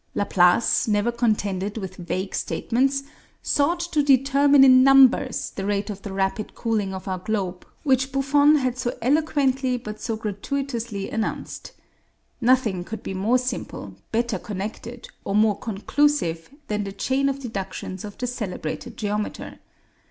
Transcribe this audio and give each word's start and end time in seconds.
Laplace, 0.15 0.87
never 0.87 1.11
contented 1.11 1.77
with 1.77 1.95
vague 1.97 2.33
statements, 2.33 3.03
sought 3.43 3.79
to 3.79 4.01
determine 4.01 4.63
in 4.63 4.83
numbers 4.83 5.51
the 5.51 5.63
rate 5.63 5.91
of 5.91 6.01
the 6.01 6.11
rapid 6.11 6.55
cooling 6.55 6.91
of 6.91 7.07
our 7.07 7.19
globe 7.19 7.67
which 7.83 8.11
Buffon 8.11 8.55
had 8.55 8.79
so 8.79 8.97
eloquently 9.03 9.77
but 9.77 10.01
so 10.01 10.15
gratuitously 10.15 11.11
announced. 11.11 11.73
Nothing 12.41 12.83
could 12.83 13.03
be 13.03 13.13
more 13.13 13.37
simple, 13.37 13.93
better 14.11 14.39
connected, 14.39 15.07
or 15.23 15.35
more 15.35 15.59
conclusive 15.59 16.49
than 16.67 16.83
the 16.83 16.91
chain 16.91 17.29
of 17.29 17.37
deductions 17.37 18.03
of 18.03 18.17
the 18.17 18.25
celebrated 18.25 18.97
geometer. 18.97 19.59